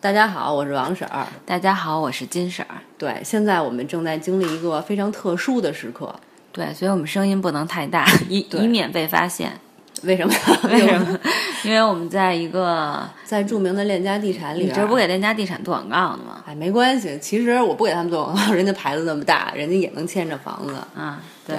[0.00, 1.26] 大家好，我是王婶儿。
[1.44, 2.76] 大家好，我是金婶儿。
[2.96, 6.14] 对，现在我们正在经历一个非常特殊的时刻。
[6.52, 9.52] 对，所以我们声音不能太大，以以免被发现。
[10.04, 10.32] 为什么？
[10.70, 11.18] 为什么？
[11.62, 14.64] 因为我们在一个在著名的链家地产里。
[14.64, 16.42] 你这不给链家地产做广告呢吗？
[16.46, 17.18] 哎，没关系。
[17.20, 20.74] 其实我不给他们做广告，人家牌子那么大，人家也能牵着房子。
[20.96, 21.56] 啊，对。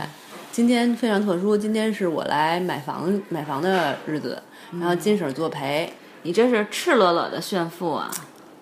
[0.51, 4.41] 今天非常特殊，今天是我来买房买房的日子，
[4.71, 5.93] 然后金婶作陪。
[6.23, 8.09] 你这是赤裸裸的炫富啊！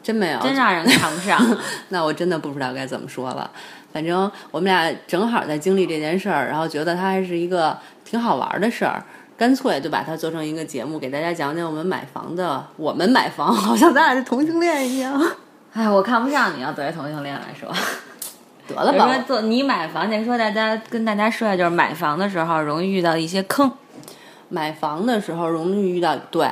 [0.02, 1.40] 真没有，真让人 看不上。
[1.90, 3.50] 那我真的不知道该怎么说了。
[3.92, 9.04] 反正我们俩正好在经历这件事儿，然后觉得它还是一个挺好玩的事儿，
[9.38, 12.66] 干脆就把它做成一个节目，给大家讲讲我们买房的。
[12.78, 15.22] 我们买房 好像咱俩是同性恋一样。
[15.74, 17.70] 哎，我看不上你要作为同性恋来说。
[18.68, 19.14] 得了吧。
[19.14, 23.72] 说做你买房，先说大家跟大家说一下，就是买房的时候容易遇到一些坑。
[24.50, 26.50] 买房的时候容易遇到对。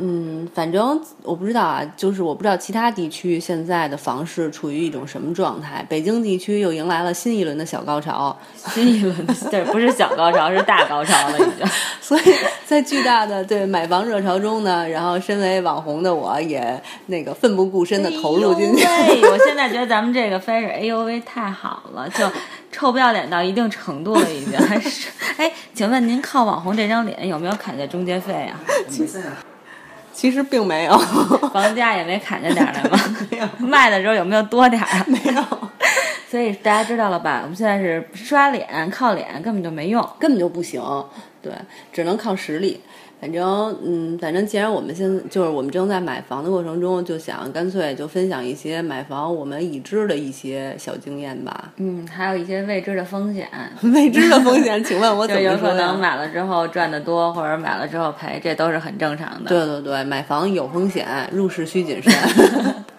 [0.00, 5.84] 嗯，反正我不知道啊，就是我不知道其他地区现在的房市处于一种什么状态。
[5.88, 11.66] 北京地区又迎来了新一轮的小高潮，新一轮的 对，不是小高潮，是大高潮了已经。
[12.00, 12.22] 所以
[12.64, 18.84] 在巨大的对买房热潮中呢，然后身为网红的我也那个奋不顾身的投入进去。
[18.84, 22.24] 我现在觉得咱们这个非是哎呦喂太好了，就
[22.70, 24.56] 臭不要脸到一定程度了已经。
[24.58, 28.60] 还 是哎，请问您靠网红这张脸有没有砍下中介费啊？
[30.18, 30.98] 其实并没有，
[31.54, 32.98] 房价也没砍下点来吗？
[33.60, 35.04] 卖的时候有没有多点儿？
[35.06, 35.40] 没有，
[36.28, 37.38] 所以大家知道了吧？
[37.44, 40.82] 我们现在是刷脸，靠脸根本就没用，根本就不行，
[41.40, 41.52] 对，
[41.92, 42.80] 只能靠实力。
[43.20, 51.72] 反正，嗯，反正既然我们现在就是我们正在买房的过程中，就想干脆就分享一些买房我们已知的一些小经验吧。
[51.78, 53.48] 嗯，还有一些未知的风险。
[53.92, 59.48] 未知的风险，请问我 怎么有可能买了之后赚的多，或者买了之后赔，这都是很正常的。
[59.48, 62.12] 对对对，买房有风险，入市需谨慎。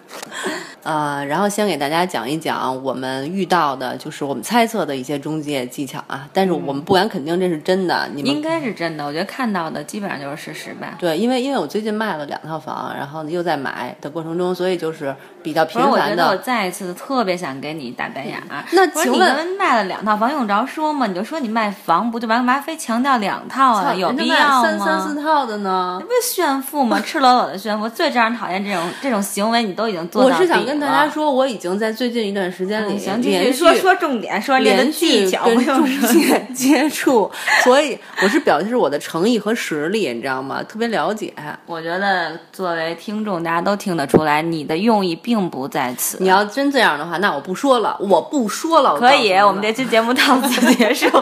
[0.82, 6.28] 呃，然后先给大家讲一讲我们遇到的，就是我们猜测的一些中介技巧啊。
[6.32, 9.06] 但是我们不敢肯定这是真的，你们应该是真的。
[9.06, 10.96] 我觉得看到的基本上就是事实吧。
[10.98, 16.28] 对，因为因为我最近卖了两套房，然后又在买的过程中，所以就是比较频繁的。
[16.28, 18.42] 我再一次特别想给你打白眼。
[18.72, 21.06] 那请问卖了两套房用着说吗？
[21.06, 22.40] 你就说你卖房不就完？
[22.40, 23.92] 干嘛非强调两套啊？
[23.92, 24.62] 有必要吗？
[24.62, 25.98] 三三四套的呢？
[26.00, 26.98] 这不炫富吗？
[27.04, 37.28] 赤裸裸的炫富，最招人讨厌这种这种行为，你都已经做到我是想跟大家说，我已经在最近一段时间里连续说说重点，说连续跟中介 接触，
[37.64, 40.62] 所以我是表示我的诚意和实力，你知道吗？
[40.62, 41.34] 特别了解。
[41.66, 46.18] 我觉得作为听众，大家都听得出来，你的用意并不在此。
[46.20, 48.96] 你要真这样的话，那我不说了，我不说了。
[48.96, 51.06] 可以，我们这期节目到此结束。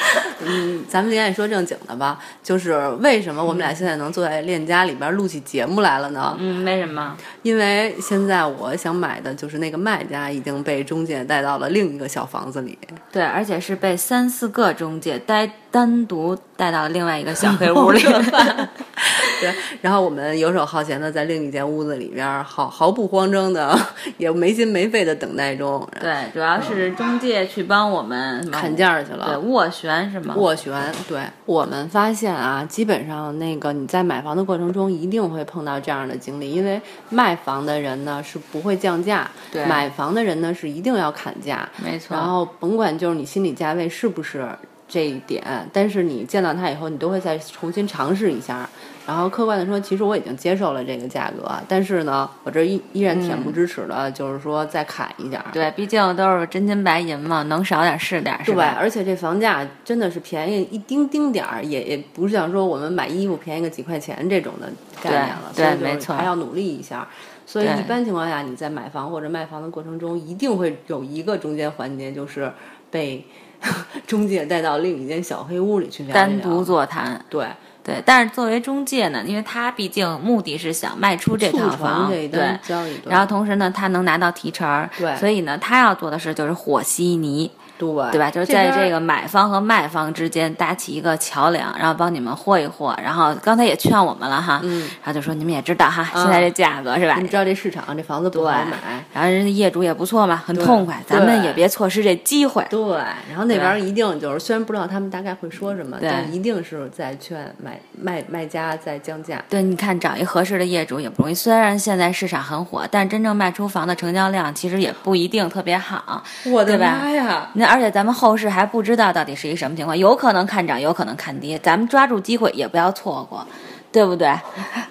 [0.42, 6.36] 嗯，咱们今天说正经的吧，就是为什么我们俩现在能坐在链家里边录起节目来了呢？
[6.38, 7.16] 嗯，为什么？
[7.42, 12.78] 因为现在我想买的就是那个卖家已经被中介带到了另一个小房子里。
[13.12, 18.00] 对，而且是被三四个中介带单独带到了另外一个小黑屋里。
[19.40, 23.78] 对，然后我们游手好闲的在另一间屋子里边，毫毫不慌张的，
[24.18, 25.86] 也没心没肺的等待中。
[25.98, 29.26] 对，主要是中介去帮我们砍价去了。
[29.26, 30.34] 对，斡旋是吗？
[30.36, 30.72] 斡旋。
[31.08, 42.16] 对，我们发现啊，基本上那个你在买房的过程中一定会碰到这样的经历，因为卖房的人呢是不会降价，对，买房的人呢是一定要砍价，没错。
[42.16, 44.46] 然后甭管就是你心理价位是不是
[44.90, 45.42] 这一点，
[45.72, 48.68] 但是你见到他以后，你都会再重新尝试一下。
[49.06, 55.42] 然后客观的说，其实我已经接受了这个价格，但是呢，我这依依然恬不知耻的，就是说再砍一点。
[55.52, 58.74] 对，毕竟都是真金白银嘛，能少点是点，是吧？
[58.74, 64.70] 对，而且这房价真的是便宜一丁丁点儿，也也不是像说我们买衣服便宜个几块钱这种的
[65.02, 65.52] 概念了。
[65.56, 67.08] 对，没错，还要努力一下。
[67.46, 72.52] 所以一般情况下，你在买房或者卖房的过程中，一定会有一个中间环节，就是
[72.92, 73.26] 被
[74.06, 77.24] 中介带到另一间小黑屋里去单独座谈。
[77.28, 77.46] 对。
[77.82, 82.58] 对，但是作为中介呢，因为他毕竟目的是想卖出这套房，对，
[83.06, 87.50] 然后同时呢，他能拿到提成，对，所以呢，他要做的事就是和稀泥。
[87.80, 88.30] 对，对吧？
[88.30, 92.94] 就是在这个买方和卖方之间搭起一个桥梁，然后帮你们和一和。
[93.02, 97.16] 然后刚才也劝我们了哈，嗯，然后就说你们也知道哈，现在这价格是吧？
[97.18, 102.66] 你知道这市场这房子不好买，然后人家业主也不错嘛，很痛快，咱们也别错失这机会。
[102.68, 102.96] 对，
[103.30, 109.42] 然后那边一定就是虽然不知道他们大概会说什么，但一定是在劝买卖卖家在降价。
[109.48, 111.34] 对，你看找一合适的业主也不容易。
[111.34, 116.22] 虽然现在市场很火，但真正卖出房的成交量其实也不一定特别好。
[116.46, 117.48] 我的妈呀！
[117.54, 118.50] 那而且咱们后市。
[118.50, 123.46] 还不知道到底是一什么情况，有可能看涨，有可能看跌，咱们抓住机会也不要错过，
[123.92, 124.28] 对不对？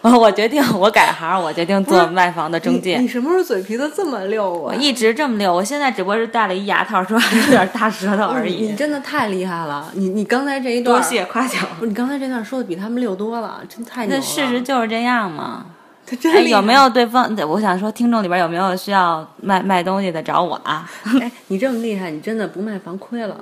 [0.02, 2.98] 我 我决定，我改行，我决定做卖房的中介。
[2.98, 4.74] 你什么时候嘴皮子这么溜啊？
[4.74, 8.68] 我一直这么溜，我现在只不过是戴了一牙套，说有点大舌头而已。
[8.68, 9.92] 你真的太厉害了！
[9.96, 11.62] 你你刚才这一段，多谢夸奖。
[11.78, 14.18] 不是你刚才这段说的比他们溜多了，真太牛了。
[14.18, 15.66] 那事实就是这样嘛。
[16.10, 17.30] 他真有没有对方？
[17.48, 20.90] 我想说，听众里边有没有需要卖卖东西的找我啊？
[21.22, 23.38] 哎，你这么厉害，你真的不卖房亏了。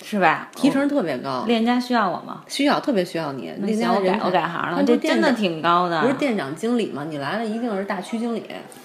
[0.00, 0.48] 是吧？
[0.54, 2.42] 提成特别高，链家需要我吗？
[2.46, 3.52] 需要，特别需要你。
[3.58, 6.00] 链家我改我改行了，这真的挺高的。
[6.00, 7.04] 不是店长经理吗？
[7.10, 8.44] 你来了一定是大区经理，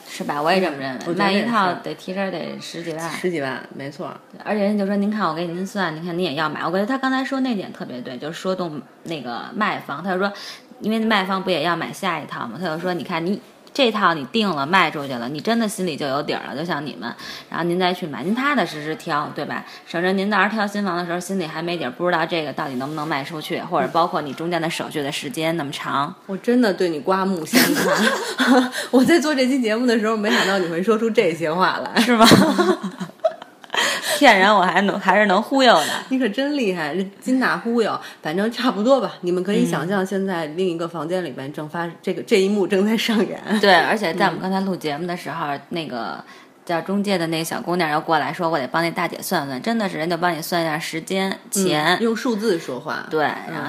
[0.09, 0.41] 是吧？
[0.41, 1.13] 我也这么认为。
[1.13, 4.09] 卖一套得提成得十几万，十几万，没错。
[4.43, 10.33] 而且人家就说：“您看我给您算，您看您也要买。”我觉得他刚才说那点特别对，就是说动那个卖房，他就说，
[10.83, 12.59] 因为卖方不也要买下一套吗？
[12.59, 13.41] 他就说：“你看你。”
[13.75, 17.11] 这套你定了卖出去了，你真的心里就有底儿了，就像你们，
[17.49, 19.65] 然后您再去买，您踏踏实实挑，对吧？
[19.87, 26.13] 省着您到时候挑新房的时候心里还没底儿，不知道这个到底能不能卖出去，或者包括你中间的手续的时间那么长。
[26.27, 32.27] 我真的对你刮目相看， 我在做这期节目的时候，没想到你会说出这些话来，是吗？
[34.23, 39.15] 骗人我还能 还是能忽悠的，你可真厉害，这金大忽悠，反正差不多吧。
[39.19, 43.37] 你们可以想象，现在另一个房间里边正发这个这一幕正在上演。
[43.59, 46.23] 对，而且在我们刚才录节目的时候，那个。
[46.65, 53.05] 叫中介的那个小姑娘又过来说：“我得帮那大姐算算，真的是人就帮你算一下时间、钱，用数字说话。
[53.09, 53.25] 对，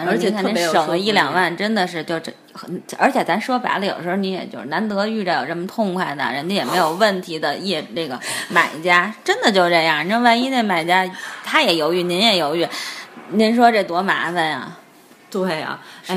[0.06, 2.80] 而且看您省了一两万，真的是就这很。
[2.98, 8.18] 而且咱说白了，有时候你也就是难得遇着有这么痛快的，人家也没有问题的业那个
[8.48, 10.06] 买家，真的就这样。
[10.06, 11.04] 你说万一那买家
[11.44, 12.66] 他也犹豫，您也犹豫，
[13.30, 14.76] 您说这多麻烦呀？
[15.30, 16.14] 对呀，是。”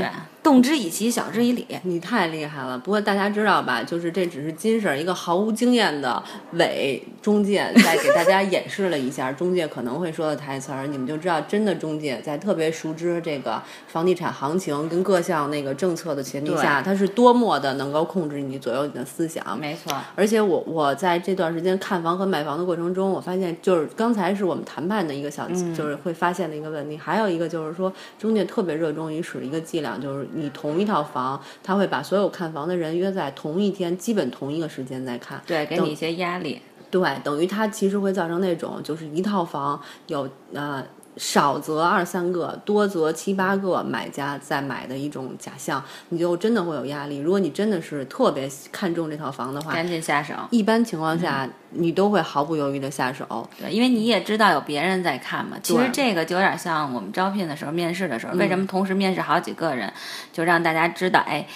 [0.48, 1.68] 动之以情，晓之以理。
[1.84, 2.80] 你太厉害了。
[2.80, 3.84] 不过大家知道吧？
[3.84, 6.24] 就是这只是金婶一个毫无经验的
[6.54, 10.88] 伪中介，在给大家演示了一下中介可能会说的台词儿。
[10.88, 19.60] 你们就知道，真的中介在特别熟知这个房地产行情跟各项那个政策的前提下，他是多么的能够控制你左右你的思想。
[19.60, 19.94] 没错。
[20.16, 25.46] 而且我我在这段时间看房和买房的过程中，我发现就是刚才是我们谈判的一个小，
[25.76, 26.96] 就是会发现的一个问题。
[26.98, 30.26] 还有一个就是说，中介特别热衷于使一个伎俩，就是。
[30.38, 35.42] 你同一套房，他会把所有看房的人约在同一天，基本同一个时间在看。
[35.46, 36.62] 对，给你一些压力。
[36.90, 40.86] 对，等于他其实会造成那种，就是一套房有呃。
[41.18, 47.18] 少则二三个，多则七八个买家在买的一种假象，你就真的会有压力。
[47.18, 50.34] 如果你真的是特别看重这套房的话，赶紧下手。
[50.52, 53.50] 一般情况下，你都会毫不犹豫的下手。
[53.60, 55.58] 对，因为你也知道有别人在看嘛。
[55.64, 59.92] 其实这个就有点像我们招聘的时候、面试的时候，为什么同时面试好几个人，
[60.32, 61.48] 就让大家知道，哎。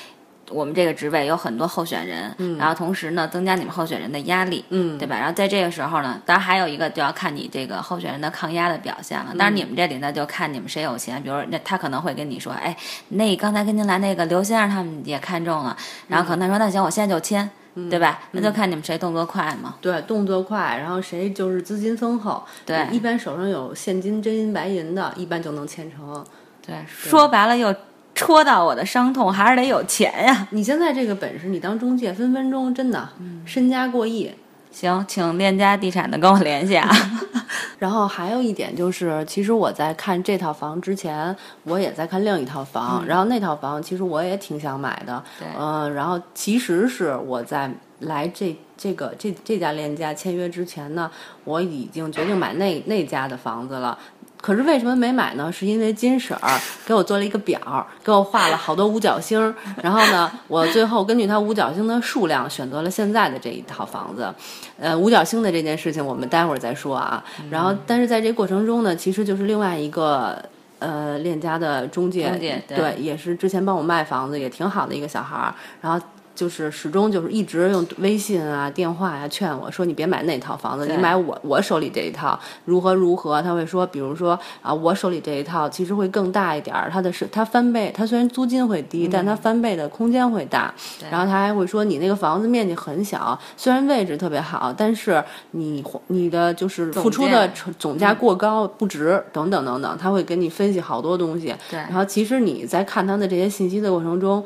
[0.52, 5.16] 我们这个职位有很多候选人，然后同时呢，增加你们候选人的压力，嗯，对吧？
[5.18, 9.34] 然后在这个时候呢，当然还有一个就要看你这个候选人的抗压的表现了。
[9.38, 11.22] 当然你们这里呢，就看你们谁有钱。
[11.24, 12.76] 比如那他可能会跟你说，哎，
[13.10, 15.76] 那刚才跟您来那个刘先生他们也看中了，
[16.08, 17.50] 然后可能他说那行，我现在就签，
[17.90, 18.20] 对吧？
[18.32, 19.76] 那就看你们谁动作快嘛。
[19.82, 26.26] 对，动作快，然后谁就是资金丰厚，对，一般手上有现金真金白银的，一般就能签成。
[26.66, 27.74] 对，说白了又。
[28.22, 30.48] 戳到我的伤痛，还是得有钱呀！
[30.52, 33.10] 你现在这个本事，你当中介分分钟真的
[33.46, 34.32] 身家过亿。
[34.70, 36.88] 行，请链家地产的跟我联系啊。
[37.80, 43.04] 然后还有一点就是，其实我在看这套房之前，我也在看另一套房。
[43.08, 45.24] 然后那套房其实我也挺想买的。
[45.58, 47.72] 嗯，然后其实是我在
[48.02, 51.10] 来这这个这这家链家签约之前呢，
[51.44, 53.98] 我已经决定买那那家的房子了。
[54.42, 55.52] 可是为什么没买呢？
[55.52, 64.34] 是因为金婶儿给我做了一个表，给我画了好多五角星，然后呢，我最后根据它五角星的数量选择了现在的这一套房子。
[64.80, 67.24] 呃，五角星的这件事情我们待会儿再说啊。
[67.52, 70.44] 然后，但是在这过程中呢，其实就是另外一个
[70.80, 72.32] 呃链家的中介，
[72.68, 76.04] 对，也是之前帮我卖房子也挺好的一个小孩儿，然后。
[76.42, 84.32] 就是始终就是一直用微信啊、电话呀劝我说：“你别买那套房子，你买我我手里这一套如何如何。”他会说，比如说
[84.64, 90.74] 啊，我手里这一套其实会更大一点儿，它的是它翻倍，它虽然租金会低，但它翻倍的空间会大。
[91.12, 101.54] 然后他还会说，你那个房子面积很小，虽然位置特别好，但是你你的就是付出的总价过高不值等等等等，他会给你分析好多东西。
[101.70, 104.44] 对，然后其实你在看他的这些信息的过程中，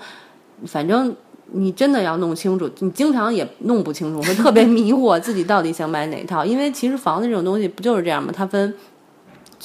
[0.66, 1.16] 反正。
[1.52, 6.44] 你真的要弄清楚，你经常也弄不清楚，会特别迷惑自己到底想买哪套。
[6.44, 8.34] 因为其实房子这种东西不就是这样吗？
[8.36, 8.74] 它分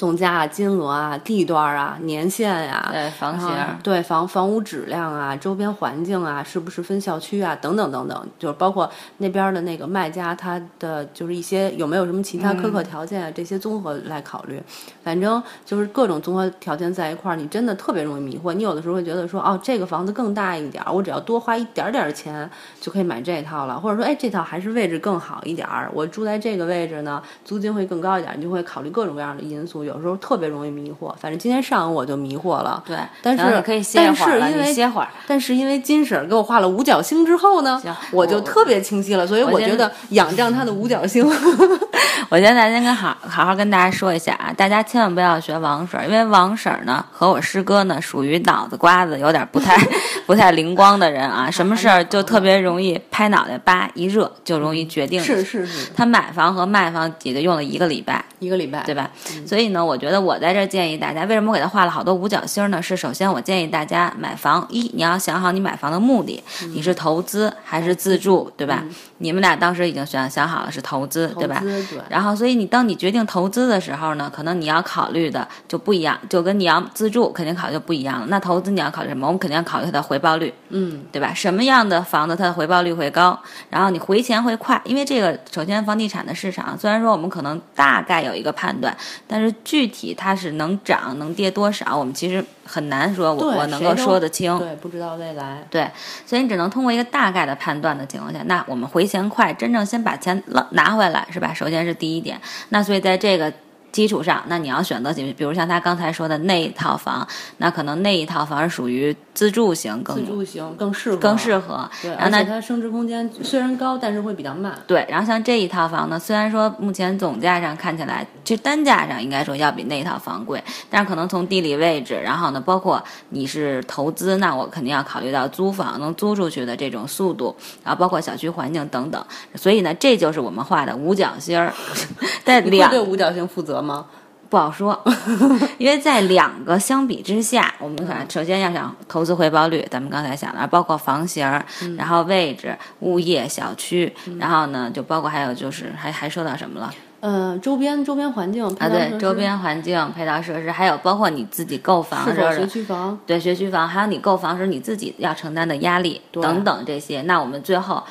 [0.00, 3.50] 总价啊、金额啊、地段啊、年限呀、对房型
[3.82, 14.58] 对房房屋质量啊、周边环境啊，是不是分校区啊，等等等等，就是包括那边的那个卖家他的就是一些有没有什么其他苛刻条件啊，这些综合来考虑。
[15.02, 18.54] 反正就是各种综合条件在一块儿，你真的特别容易迷惑。
[18.54, 31.12] 你有的时候会觉得说，哦，这个房子更大一点儿，我只要多花一点点儿钱就可以买这套了，或者说，哎，这套还是位置更好一点儿，我住在这个位置呢，租金会更高一点儿，你就会考虑各种各样的因素，有时候特别容易迷惑。
[31.18, 35.08] 反正今天上午我就迷惑了，对，但是可以歇一会儿了，但是因为你歇会儿。
[35.26, 37.82] 但是因为金婶儿给我画了五角星之后呢，
[38.12, 41.28] 我就特别清晰了，所以我觉得仰仗他的五角星。
[42.28, 49.76] 我现在先跟好好好跟大家说一下啊，大家千万不要学王婶儿，因为王婶儿呢和我师哥呢属于脑子瓜子有点不太
[50.26, 55.22] 不太灵光的人啊，什么事儿就特别容易拍脑袋，叭一热就容易决定。
[55.22, 59.10] 是是是，他买房和卖房也就用了一个礼拜，一个礼拜，对吧？
[59.46, 62.80] 所以呢，我觉得我在这儿建议大家，为什么我给他画了好多五角星呢？
[62.80, 66.42] 是首先我建议大家买房，一你要想好你买房的目的，
[66.74, 68.84] 你是投资还是自住，对吧？
[69.18, 71.56] 你们俩当时已经选想好了是投资，对吧？
[71.60, 71.89] 投资对。
[72.08, 78.26] 然后，所以你当你决定投资的时候呢，可能你要考虑的就不一样，就跟你要自住肯定考虑就不一样了。
[78.28, 79.26] 那投资你要考虑什么？
[79.26, 81.32] 我们肯定要考虑它的回报率，嗯，对吧？
[81.34, 83.38] 什么样的房子它的回报率会高，
[83.70, 94.56] 然后你回钱会快，因为这个首先房地产的市场虽然说我们可能大概有一个判断，但是具体它是能涨能跌多少，我们其实很难说我我能够说得清。
[94.58, 95.66] 对，不知道未来。
[95.68, 95.90] 对，
[96.24, 101.52] 所以你只能通过一个大概的判断的情况下，那我们回钱快，真正先把钱捞拿回来，是吧？
[101.52, 102.40] 首先是第一点。
[102.68, 103.52] 那所以在这个
[103.92, 107.26] 基础上，那你要选择，比如像他刚才说的那一套房，
[107.58, 111.90] 那可能那一套房是属于自住型更自住型更适合，更适合。
[112.02, 114.78] 对，然后那它升值空间虽然高，但是会比较慢。
[114.86, 129.24] 对，然后像这一套房呢，虽然说目前总价上看起来，其实单价上应该说要比那一套房贵，但是可能从地理位置，然后呢，包括你是投资，那我肯定要考虑到租房能租出去的这种速度，然后包括小区环境等等。
[129.54, 131.72] 所以呢，这就是我们画的五角星儿，
[132.44, 134.06] 在两对五角星负责吗？
[134.48, 135.00] 不好说，
[135.78, 141.64] 因为在两个相比之下，我们看首先要想投资回报率，咱们刚才想的，包括房型儿，
[141.96, 146.92] 然后位置、物业、小区，然后呢，就包括还有就是还还说到什么了？
[147.20, 153.16] 呃，周边周边环境啊，对，周边环境、配套设施，还有包括你自己购房是否学时候的区房？
[153.24, 158.02] 对学区房，还有你购房时你自己要承担的压力等等这些，那我们最后。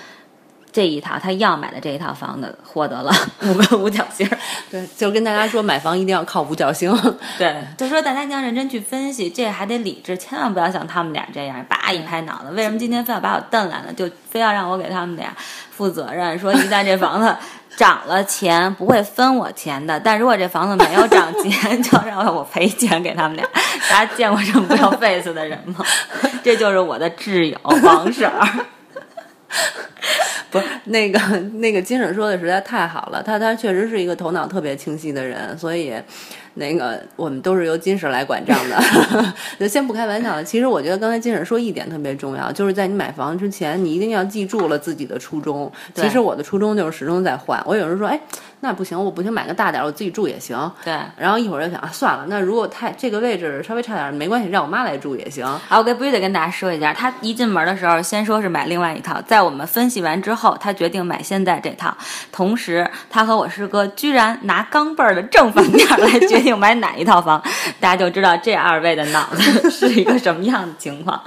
[0.71, 3.11] 这一套他要买的这一套房子获得了
[3.41, 4.37] 五个五角星儿，
[4.69, 6.95] 对，就跟大家说，买房一定要靠五角星。
[7.37, 12.51] 对， 就说大家一定要认真去分析，这还得理智，千万不要像他们俩这样，叭一拍脑子。
[12.51, 15.35] 为什么今天非要把我瞪来了，就非要让我给他们俩
[15.71, 16.37] 负责任？
[16.37, 17.35] 说一旦这房子
[17.75, 23.45] 涨了钱，不会分我钱的；但如果这房子没有涨钱，就要让我赔钱给他们俩。
[23.89, 25.83] 大家见过这么不要 face 的人吗？
[26.43, 28.47] 这就是我的挚友王婶儿。
[30.51, 31.19] 不是那个
[31.59, 35.93] 那个金婶说的实在太好了，他他确实是一个头脑特别清晰的人，所以
[36.55, 38.79] 那个我们都是由金婶来管账的。
[39.59, 45.71] 就先不开玩笑了，其实我觉得刚才金婶说一点特别重要，就是在你买房之前，你一定要记住了自己的初衷。
[45.93, 47.61] 其实我的初衷就是始终在换。
[47.65, 48.19] 我有人说，哎，
[48.61, 50.57] 那不行，我不行，买个大点儿，我自己住也行。
[50.83, 55.45] 对，然后一会儿又想，啊，算了，那如果太这个位置稍微差点儿没关系，让我妈来住也行。
[55.45, 61.95] 啊，我跟必须得跟大家说一下，他一进门的时候，先说是买另外一套，在我们分析完之后，他决定买现在这套。
[62.31, 67.41] 同时，他和我师哥居然拿钢镚儿的正反面来决定买哪一套房，
[67.79, 71.21] 大家就知道这二位的脑子 是一个什么样的情况。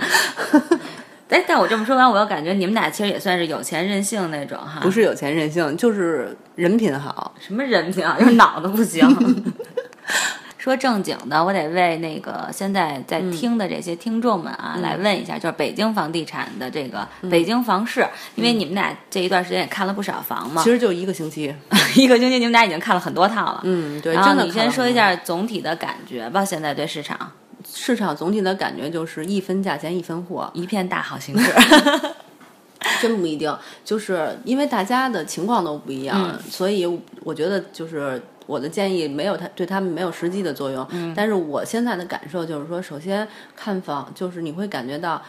[1.28, 4.80] 哎，但我这么说完，我又感觉你们俩其实也算是有钱任性那种哈。
[4.82, 7.34] 不是有钱任性，就是人品好。
[7.40, 9.02] 什么人品啊，就是脑子不行。
[10.62, 21.52] 说正经的，我得为那个现在在听的这些听众们啊，来问一下，就是北京房地产的这个北京房市，因为你们俩这一段时间也看了不少房嘛，其实就一个星期。
[21.96, 23.60] 一个星期你们俩已经看了很多套了。
[23.64, 27.32] 嗯，对，然后你先说一下总体的感觉吧，现在对市场。
[27.74, 31.52] 市场总体的感觉就是一分价钱一分货，一片大好形势。
[33.00, 33.52] 真不一定，
[33.84, 36.38] 就是因为大家的情况都不一样，嗯。
[36.48, 36.86] 所以
[37.24, 38.20] 我觉得就是
[38.52, 40.86] 我的建议没有他对他们没有实际的作用。
[40.90, 45.20] 嗯但是我现在的感受就是说，首先看房就是你会感觉到。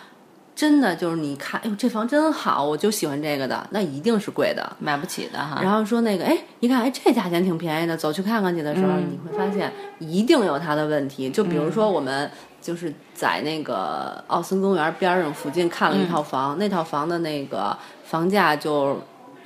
[0.56, 4.64] 真的就是你看，哎呦，这房真好，我就喜欢这个的，那一定是贵的。
[4.78, 5.60] 买不起的哈。
[5.64, 11.28] 然后说那个，哎，一看，哎，这价钱挺便宜的，走去看看去的时候，嗯你会发现一定有它的问题。
[11.32, 12.30] 就比如说我们
[12.62, 18.96] 就是在那个奥森公园边上附近看了一套房，那套房的那个房价就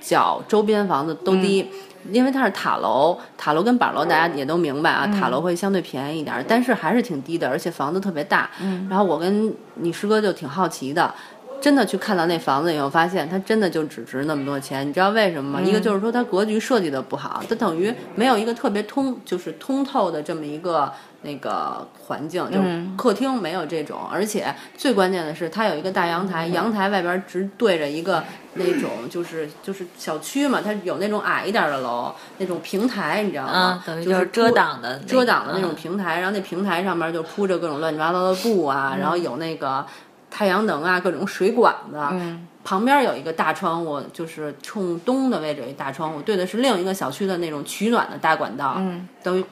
[0.02, 1.70] 较周边房子都低。
[2.10, 8.50] 因为它是塔楼，塔楼跟板楼大家也都明白啊，塔楼会相对便宜一点，但是还是挺低的，而且房子特别大。
[8.62, 11.14] 嗯，然后我跟你师哥就挺好奇的，
[11.60, 14.88] 真的去看到那房子以后，发现它真的就只值那么多钱。
[14.88, 15.62] 你知道为什么吗？
[15.62, 20.90] 一个就是说它格局设计的不好，它等于没有一个特别通，就是通透的这么一个
[21.24, 22.58] 那个环境，就
[22.96, 28.24] 客厅没有这种，而且最关键的是它有一个大阳台，阳台外边直对着一个
[28.58, 33.84] 那种就是就是小区嘛，它有那种矮一点的楼，那种平台，你知道吗？
[33.86, 39.86] 就是遮挡的遮挡的那种嗯平台，然后那平台上面就铺着各种乱七八糟的布啊，然后有那个
[40.30, 41.98] 太阳能啊，各种水管子。
[42.12, 48.74] 嗯旁边有一个大窗户，就是冲东的位置有一大窗户，对的是另一个小区的那种取暖的大管道。
[48.76, 49.46] 嗯，等于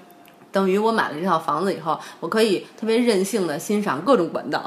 [0.52, 4.62] 等于我买了这套房子以后，我可以特别任性的欣赏各种管道。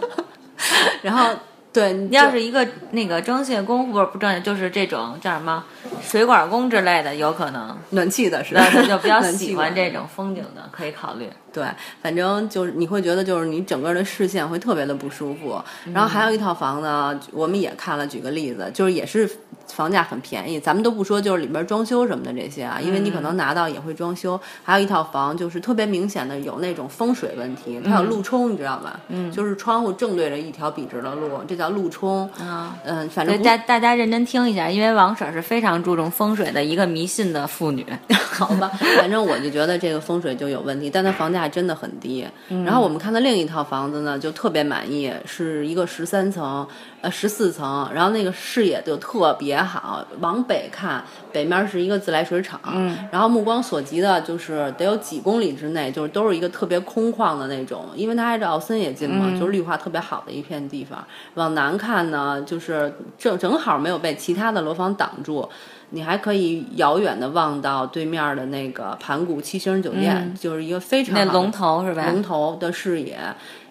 [1.00, 1.30] 然后
[1.70, 5.62] 对，你要是一个那个装卸工，不是不正经，就是这种叫什么
[6.02, 11.28] 水管工之类的，有可能，暖气的是那他就比较 喜欢这种风景的，可以考虑。
[11.52, 11.64] 对，
[12.02, 15.62] 反正就是你会觉得就是你整个的视线会特别的不舒服。
[15.92, 19.28] 然后还有一套房呢，我们也看了，举个例子，就是也是
[19.72, 24.38] 房价很便宜，咱们都不说就是里边装修什么的这些啊，因为你可能拿到也会装修。
[24.62, 28.98] 还有一套房就是特别明显的有那种风水问题，它有路冲，你知道吧？
[29.08, 32.28] 嗯，就是窗户正对着一条笔直的路，这叫路冲。
[32.38, 37.86] 啊，嗯，反正大大家认真听一下，因为王婶是非常注重风水的一个迷信的妇女。
[38.38, 42.24] 好吧，反正我就觉得这个风水就有问题，但它房价真的很低。
[42.64, 46.66] 然后我们看的另一套房子呢，就特别满意，是一个十三层，
[47.00, 61.04] 呃十四层，然后那个视野就特别好，往北看，北面是一个自来水厂，嗯，然后目光所及的就是得有几公里之内，就是都是一个特别空旷的那种，因为它挨着奥森也近嘛，就是绿化特别好的一片地方。
[61.34, 65.48] 往南看呢，就是正正好没有被其他的楼房挡住。
[65.90, 72.04] 你还可以遥远的望到对面的那个盘古七星酒店，就是一个非常那龙头是吧？
[72.10, 73.18] 龙头的视野，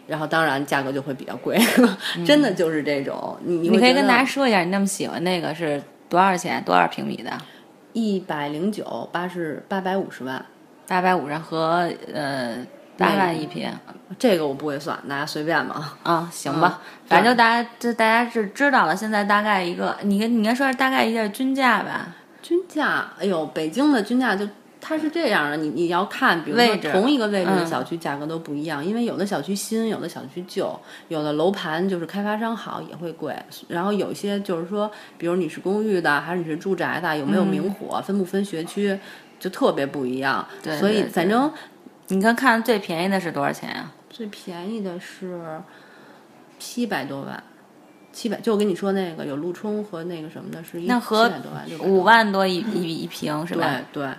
[0.07, 1.59] 然后当然价格就会比较贵，
[2.25, 3.37] 真的就是这种。
[3.43, 6.63] 你你你可以跟大家家说一下，你那么喜欢那个是多少钱？
[6.65, 7.31] 多少平米的？
[7.93, 10.45] 一百零九八十八百五十万，
[10.87, 12.57] 八百五十和呃
[12.97, 13.69] 八万一平
[14.17, 15.97] 这个我不会算，大家随便吧。
[16.03, 22.15] 啊，行吧，反正就大家这大家是知道了，现在大概一个，你跟你应该说是大概一下均价吧？
[22.41, 24.47] 均价，哎呦，北京的均价就
[24.79, 27.67] 它是这样的，你你要看，比如说同一个位置的嗯。
[27.67, 33.35] 小区价格都不一样，因为有的小区新，有的小区旧，有的楼盘就是开发商好也会贵，
[33.67, 38.97] 然后有些就是说，比如你是公寓的还是你是住宅的，有没有明火，分不分学区，
[39.39, 40.47] 就特别不一样。
[40.63, 41.51] 对所以反正
[42.07, 45.61] 你看看最便宜的是多少钱呀、最便宜的是
[46.59, 47.43] 七百多万。
[48.13, 53.79] 七百，就我跟你说那个有路冲和那个什么的，是一那和七百多万，600多五万多一一一平是吧？
[53.93, 54.11] 对对，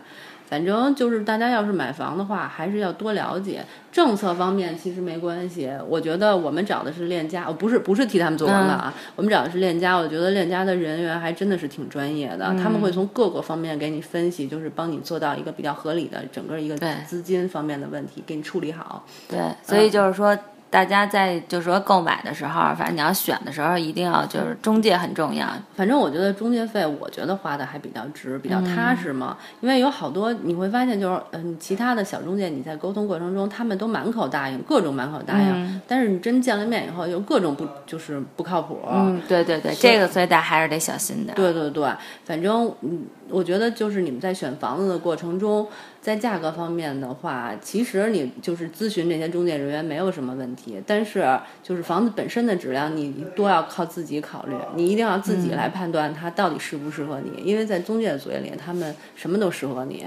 [0.49, 5.71] 反正就是大家要是买房的话，还是要多了解政策方面，其实没关系。
[5.87, 9.95] 我觉得我们找的是链家，哦，不是不是替他们做广告啊，我们找的是链家。
[9.95, 19.05] 我觉得链家的人员还真的是挺专业的，他们会从各个方面给你分析，就是帮你做到一个比较合理的整个一个资金方面的问题，给你处理好。
[19.29, 20.35] 对，所以就是说，
[20.71, 25.47] 大家在就是说购买的时候，反正你要选的时候，一定要就是中介很重要。
[25.75, 29.37] 反正我觉得中介费，我觉得花的还比较值，比较踏实嘛。
[29.61, 38.79] 因为有好多你会发现，就是嗯，其他的小中介你在沟通过程中，他们都满口答应，各种满口答应，但是你真见了面以后，又各种不就是不靠谱。
[38.91, 41.33] 嗯，对对对，这个所以大家还是得小心的。
[41.35, 41.89] 对对对，
[42.25, 45.67] 反正嗯，我觉得就是你们在选房子的过程中，
[46.09, 60.07] 在价格方面的话，其实你就是咨询这些中介人员没有什么问题，但是就是房子本身的质量，你多要靠自己考虑，你一定要自己来判断它到底适不适合你，因为在中介的嘴里，他们什么都适合你，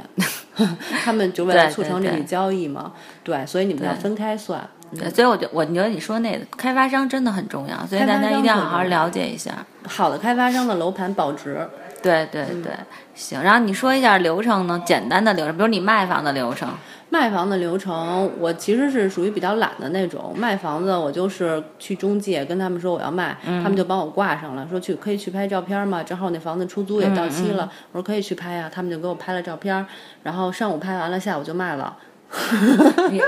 [1.03, 4.67] 他们就为了促成这笔交易嘛，对，所以你们要分开算。
[4.97, 9.63] 对，所以我觉我觉得你说那个开发商真的很重要，所以大家一定要好好了解一下。
[9.83, 11.65] 好的开发商的楼盘保值，
[12.01, 12.71] 对对对，
[13.13, 13.41] 行。
[13.41, 14.81] 然后你说一下流程呢？
[14.85, 16.67] 简单的流程，比如你卖房的流程。
[17.09, 20.33] 卖房的流程，我其实是属于比较懒的那种。
[20.33, 26.01] 卖房子，我就是去中介跟他们说我要卖，他们就帮我挂上了，说去可以去拍照片吗？
[26.01, 29.85] 正好那房子出租也到期了，我说可以去拍呀、他们就给我拍了照片，
[30.23, 31.97] 然后上午拍完了，下午就卖了。
[33.11, 33.21] 你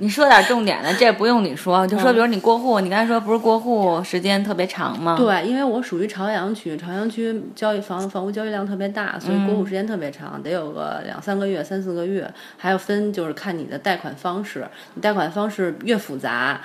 [0.00, 5.16] 你说点重点的，这不用你说，就说比如你过户，你刚才说不是过户时间特别长吗？
[5.18, 16.60] 对，因为我属于朝阳区，朝阳区交易房房屋交易量特别大，所以过户时间特别长，得有个两三个月、三四个月，还要分就是看你的贷款方式，你贷款方式越复杂。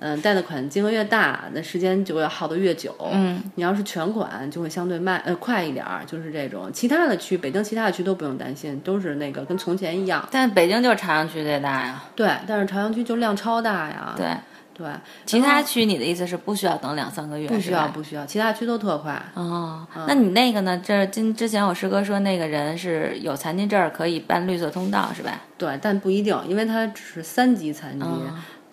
[0.00, 2.94] 嗯，贷的款金额越大，那时间就要耗得越久。
[3.12, 6.70] 嗯，你要是全款，就会相对慢呃快一点儿，就是这种。
[6.72, 10.26] 其他的区，北京其他的区都不用担心，都是那个跟从前一样。
[10.30, 12.02] 但北京就是朝阳区最大呀。
[12.14, 14.14] 对，但是朝阳区就量超大呀。
[14.16, 14.28] 对，
[14.72, 14.86] 对，
[15.26, 17.48] 其他区你的意思是不需要等两三个月？
[17.48, 19.20] 不需要，不需要，其他区都特快。
[19.34, 20.80] 哦，那你那个呢？
[20.84, 25.40] 这今之前我师哥说那个人是有残疾证儿可以办绿色通道是吧？
[25.56, 28.06] 对，但不一定，因为他只是三级残疾，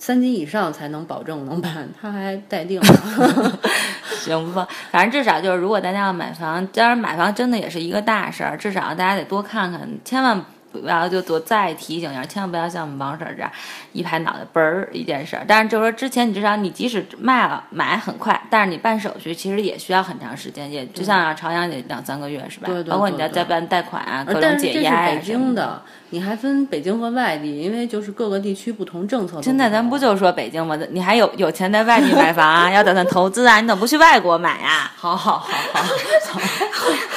[0.05, 3.57] 三级以上才能保证能办，他还待定呢。
[4.21, 10.39] 行吧，反正至少就是，如果大家要买房，当然买房真的也是一个大事儿，至少大家得多看看，千万
[10.71, 13.51] 不要就多再提醒一下，千万不要像我们王婶儿这样
[13.93, 15.43] 一拍脑袋嘣儿一件事儿。
[15.47, 22.67] 但是就是说之前你至少你即使卖了买很快，但是你办手续其实也需要很长时间，也就像朝阳也两三个月是吧？
[22.67, 25.25] 对对包括你对对再再办贷款啊，各种但是这是解压呀北。
[25.25, 30.77] 京的，你还分北京和外地，因为就是各个地区不同政策都现在咱同不就说北京吗？
[30.91, 32.69] 你还有有钱在外地买房啊？
[32.71, 33.59] 要打算投资啊？
[33.59, 35.85] 你怎么不去外国买呀、好好好好。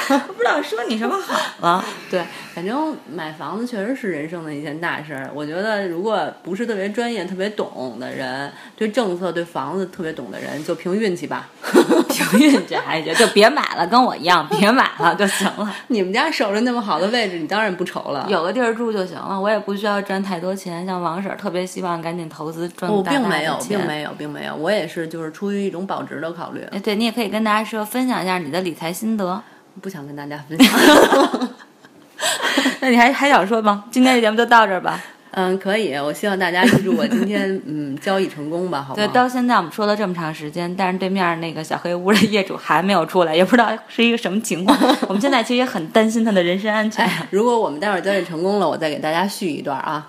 [0.35, 1.85] 不知道说你什么好了。
[2.09, 2.23] 对，
[2.55, 5.29] 反正买房子确实是人生的一件大事儿。
[5.35, 11.47] 我觉得，如果不是特别专业、特别懂的人，对政策、对房子特别懂的人，就凭运气吧。
[12.09, 15.75] 凭运气还行，就别买了，跟我一样，别买了就行了。
[15.89, 18.25] 你们家守着那么好的位置，你当然不愁了。
[18.27, 20.83] 有个地儿住就行了，我也不需要赚太多钱。
[20.87, 24.55] 像王婶儿特别希望赶紧投资赚我大大的并没有，钱并没有，并没有。
[24.55, 29.43] 我也是，就是出于一种保值的考虑，哎，对你也可以跟大家说，分享一下你的理财心得。
[29.81, 31.49] 不想跟大家分享。
[32.81, 33.85] 那你还还想说吗？
[33.91, 34.99] 今天的节目就到这儿吧。
[35.31, 35.93] 嗯，可以。
[35.95, 38.95] 我希望大家记住我今天嗯交易成功吧，好吗？
[38.95, 44.77] 对，到现在我们说了这么长时间，但是对面那个小黑屋的业主还没有出来，也不知道是一个什么情况。
[45.07, 47.07] 我们现在其实也很担心他的人身安全。
[47.29, 50.07] 如果我们待会儿交易成功了，我再给大家续一段啊。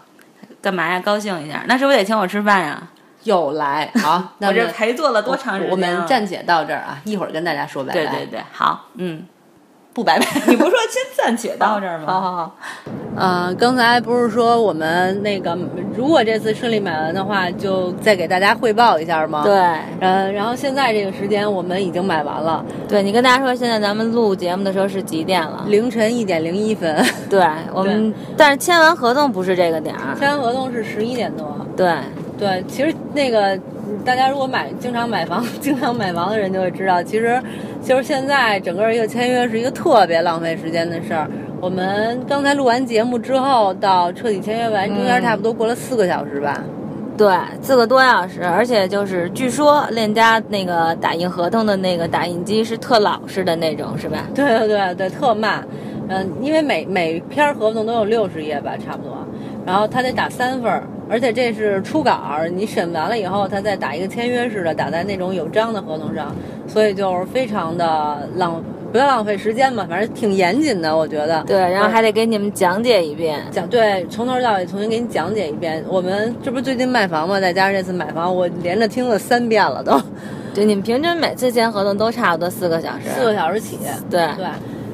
[0.63, 1.01] 干嘛呀？
[1.01, 1.65] 高兴一下？
[1.67, 2.83] 那是不是得请我吃饭呀？
[3.25, 5.73] 又来好， 那我这陪坐了多长时间啊？
[5.73, 8.01] 我们暂且到这儿啊，一会儿跟大家说拜拜。
[8.07, 9.23] 对对对，好，嗯，
[9.93, 10.27] 不拜拜。
[10.49, 12.07] 你不是说先暂且到这儿吗？
[12.07, 12.57] 好 好好，
[13.17, 15.59] 呃，刚才不是说我们那个，
[15.97, 19.43] 如果这次顺利买完的话，就再给大家汇报一下吗？。
[19.45, 19.55] 对
[20.01, 25.65] 呃，然后现在这个时间我们已经买完了，对，你跟大家说，现在咱们录节目的时候是几点了？
[25.69, 27.45] 凌晨一点零一分， 对
[27.75, 30.17] 我们，但是签完合同不是这个点儿。
[30.19, 31.55] 签完合同是十一点多。
[31.77, 31.93] 对，
[32.39, 33.59] 对，其实那个
[34.05, 37.43] 大家如果买经常买房、 经常买房的人就会知道，其实
[37.85, 41.29] 就是现在整个一个签约是一个特别浪费时间的事儿。
[41.61, 46.65] 我们刚才录完节目之后，到彻底签约完，中间差不多过了四个小时吧。
[47.19, 47.29] 对，
[47.61, 54.27] 四个多小时，而且就是据说链家那个打印合同的那个打印机是特老式的那种，是吧？
[54.35, 55.63] 对对对对，特慢。
[56.09, 59.19] 嗯，因为每每篇合同都有六十页吧，差不多。
[59.67, 66.35] 然后他得打三份儿，而且这是初稿儿，你审完了以后，他再打一个签约式的，打在那种有章的合同上，
[66.67, 68.61] 所以就是非常的浪，
[68.93, 71.43] 不要浪费时间嘛，反正挺严谨的，我觉得。
[71.47, 73.41] 对，然后还得给你们讲解一遍。
[73.51, 75.85] 讲对，从头到尾重新给你讲解一遍。
[75.89, 80.01] 我们这不是最近卖房嘛，再加上这次买房，我连着听了三遍了都，
[80.53, 83.09] 对，你们平均每次签合同都差不多四个小时。
[83.15, 83.79] 四个小时起。
[84.11, 84.47] 对对，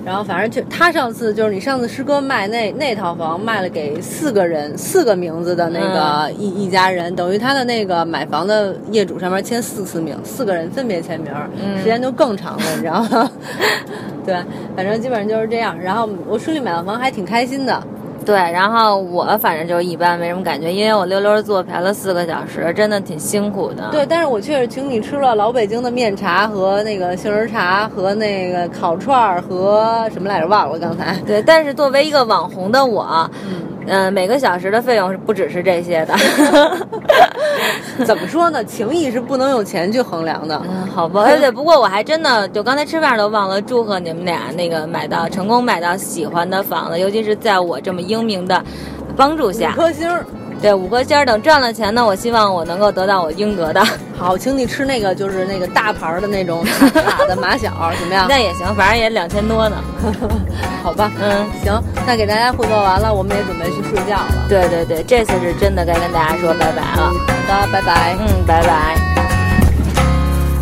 [0.06, 11.32] 然后反正就他上次就是你上次师哥卖那那套房卖了给四个人四个名字的那个一、一家人，等于他的那个买房的业主上面签四次名，四个人分别签名，
[11.78, 13.28] 时间就更长了，你知道吗？
[14.24, 14.36] 对，
[14.76, 15.76] 反正基本上就是这样。
[15.76, 17.82] 然后我顺利买了房还挺开心的。
[18.26, 23.88] 对，然后我反正就一般，没什么感觉，因为我溜溜坐排了四个小时，真的挺辛苦的。
[23.92, 31.16] 对，但是我确实请你吃了老北京的面茶和那个杏仁茶和那个烤串儿和什么来着忘了刚才。
[31.24, 36.14] 对，但是作为一个网红的我，嗯嗯、每个小时的费用是不只是这些的。
[38.04, 38.62] 怎么说呢？
[38.64, 40.60] 情谊是不能用钱去衡量的。
[40.68, 48.62] 嗯，好吧，对对 不过我还真的就刚才吃饭都忘了祝贺你们俩那个买到成功买到喜欢的房子，尤其是在我这么英明的
[49.16, 50.24] 帮助五下，颗星儿。
[50.60, 51.24] 对五颗星儿。
[51.26, 53.84] 等赚了钱呢，我希望我能够得到我应得的。
[54.18, 58.26] 好，请你吃那个就是那个大牌儿的那种塔塔 的马小，怎么样？
[58.28, 59.76] 那也行，反正也两千多呢。
[60.82, 64.46] 好吧，嗯，行，那给大家汇报完了，我们也准备去睡觉了。
[64.48, 67.12] 对对对，这次是真的该跟大家说拜拜了。
[67.48, 68.16] 好的，拜拜。
[68.20, 68.96] 嗯，拜拜。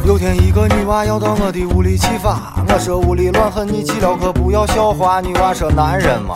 [0.06, 5.20] 有天一个女娃要到我的屋里去发，我说屋里乱很，你去了可不要笑话。
[5.20, 6.34] 女娃说男人嘛，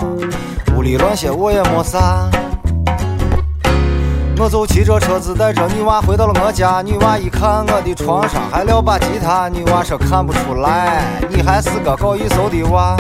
[0.77, 2.29] 屋里乱些我也没啥。
[4.41, 12.97] 我就骑着车子带着女娃回到了我家，女娃一看我的床上还撂把吉他，女娃说看不出来，你还是个搞艺术的娃。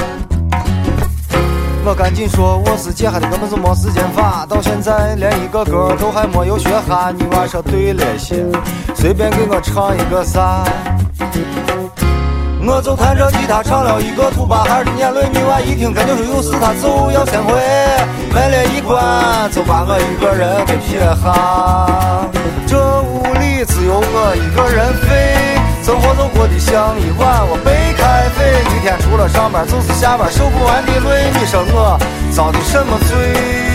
[1.84, 7.12] 我赶紧说我是接哈的，根本就没时间发，到现在连一个歌都还没有学哈。
[7.12, 8.44] 女娃说对了些，
[8.96, 10.64] 随便给我唱一个啥。
[12.70, 17.54] 我就弹着吉他唱了一个土巴孩的眼泪，女娃一听感觉说有事，她就要先回。
[18.30, 22.28] 门帘一关，就把我一个人给撇下。
[22.66, 28.60] 这屋里只有我一个人飞，生活都过得像一碗我白开水。
[28.76, 31.98] 一天除了上班就是下班，受不完的累，你说我
[32.36, 33.67] 遭的什么罪？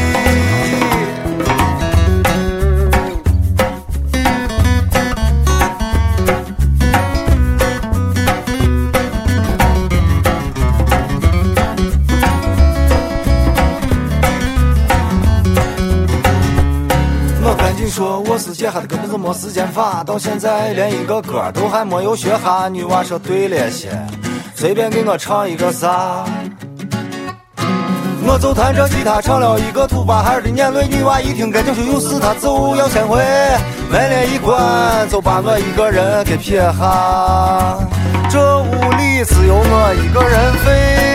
[18.34, 22.68] 说我是接哈的，根本就没时间发，到现在连一个歌都还没有学哈。
[22.68, 23.92] 女娃说对了些，
[24.56, 26.26] 随便给我唱一个啥。
[28.26, 33.22] 我就弹着吉他唱了一个土巴孩的眼泪，女娃一听肯定是有事，她就要先回。
[33.92, 37.78] 门帘一关，就把我一个人给撇下。
[38.32, 38.66] 这屋
[38.98, 41.13] 里只有我一个人飞，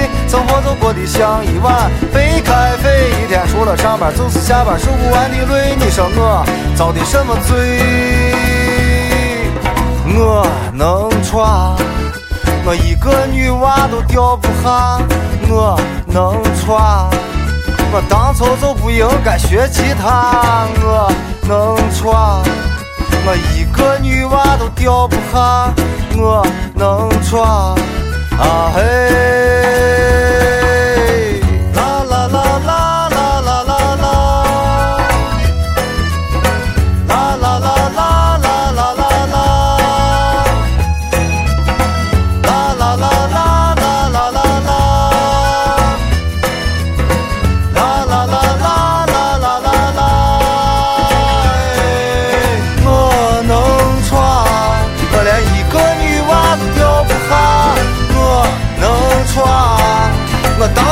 [0.89, 3.11] 过的像一碗白开水。
[3.23, 7.83] 一天除了上班就是下班，受不完的累，你说我遭的什么罪？
[10.17, 11.77] 我能闯，
[12.65, 14.99] 我一个女娃都吊不下。
[15.51, 17.11] 我能闯，
[17.93, 20.67] 我当初就不应该学吉他。
[20.83, 21.13] 我
[21.47, 22.43] 能闯，
[23.27, 25.71] 我一个女娃都吊不下。
[26.17, 27.77] 我能闯，
[28.39, 28.81] 啊嘿，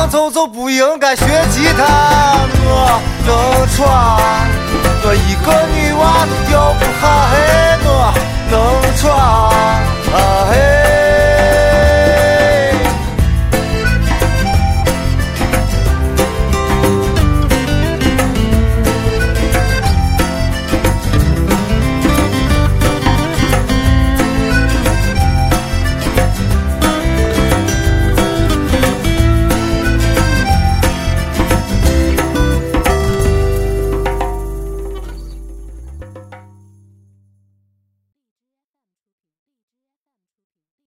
[0.08, 1.84] 走走不应该学吉他，
[2.64, 4.18] 我能闯，
[5.04, 7.34] 我一个女娃都吊不下，嘿，
[7.84, 7.90] 我
[8.50, 8.54] 能
[8.96, 9.04] 闯，
[10.12, 10.16] 啊
[10.50, 10.85] 嘿。